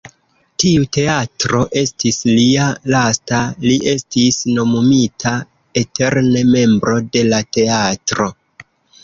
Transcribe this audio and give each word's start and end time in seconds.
Tiu 0.61 0.85
teatro 0.95 1.59
estis 1.81 2.17
lia 2.29 2.69
lasta, 2.93 3.41
li 3.67 3.75
estis 3.93 4.41
nomumita 4.57 5.35
"eterne 5.85 6.43
membro 6.57 6.99
de 7.13 7.25
la 7.31 7.45
teatro". 7.61 8.33